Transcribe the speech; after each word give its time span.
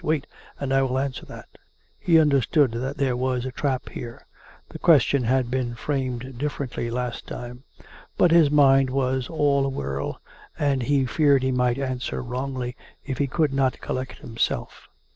"Wait, 0.11 0.25
and 0.59 0.73
I 0.73 0.81
will 0.81 0.97
answer 0.97 1.27
that." 1.27 1.47
(He 1.99 2.19
understood 2.19 2.71
that 2.71 2.97
there 2.97 3.15
was 3.15 3.45
a 3.45 3.51
trap 3.51 3.89
here. 3.89 4.25
The 4.69 4.79
question 4.79 5.25
had 5.25 5.51
been 5.51 5.75
framed 5.75 6.39
differently 6.39 6.89
last 6.89 7.27
time. 7.27 7.65
But 8.17 8.31
his 8.31 8.49
mind 8.49 8.89
was 8.89 9.29
all 9.29 9.63
a 9.63 9.69
whirl; 9.69 10.19
and 10.57 10.81
he 10.81 11.05
feared 11.05 11.43
he 11.43 11.51
might 11.51 11.77
answer 11.77 12.23
wrongly 12.23 12.75
if 13.05 13.19
he 13.19 13.27
could 13.27 13.53
not 13.53 13.79
collect 13.79 14.17
himself. 14.21 14.87